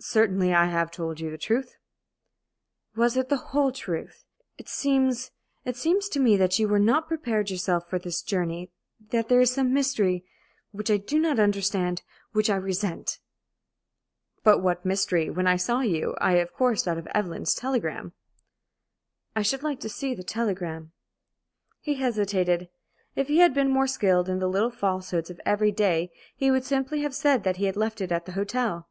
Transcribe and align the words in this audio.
"Certainly 0.00 0.54
I 0.54 0.66
have 0.66 0.92
told 0.92 1.18
you 1.18 1.28
the 1.28 1.36
truth." 1.36 1.76
"Was 2.94 3.16
it 3.16 3.30
the 3.30 3.36
whole 3.50 3.72
truth? 3.72 4.24
It 4.58 4.68
seems 4.68 5.32
it 5.64 5.74
seems 5.76 6.08
to 6.10 6.20
me 6.20 6.36
that 6.36 6.56
you 6.60 6.68
were 6.68 6.78
not 6.78 7.08
prepared 7.08 7.50
yourself 7.50 7.90
for 7.90 7.98
this 7.98 8.22
journey 8.22 8.70
that 9.10 9.28
there 9.28 9.40
is 9.40 9.50
some 9.52 9.74
mystery 9.74 10.24
which 10.70 10.88
I 10.88 10.98
do 10.98 11.18
not 11.18 11.40
understand 11.40 12.02
which 12.30 12.48
I 12.48 12.54
resent!" 12.54 13.18
"But 14.44 14.60
what 14.60 14.84
mystery? 14.84 15.28
When 15.30 15.48
I 15.48 15.56
saw 15.56 15.80
you, 15.80 16.14
I 16.20 16.34
of 16.34 16.52
course 16.52 16.84
thought 16.84 16.98
of 16.98 17.08
Evelyn's 17.08 17.52
telegram." 17.56 18.12
"I 19.34 19.42
should 19.42 19.64
like 19.64 19.80
to 19.80 19.88
see 19.88 20.14
that 20.14 20.28
telegram." 20.28 20.92
He 21.80 21.94
hesitated. 21.94 22.68
If 23.16 23.26
he 23.26 23.38
had 23.38 23.52
been 23.52 23.68
more 23.72 23.88
skilled 23.88 24.28
in 24.28 24.38
the 24.38 24.46
little 24.48 24.70
falsehoods 24.70 25.28
of 25.28 25.40
every 25.44 25.72
day 25.72 26.12
he 26.36 26.52
would 26.52 26.64
simply 26.64 27.00
have 27.02 27.16
said 27.16 27.42
that 27.42 27.56
he 27.56 27.64
had 27.64 27.76
left 27.76 28.00
it 28.00 28.12
at 28.12 28.26
the 28.26 28.32
hotel. 28.38 28.88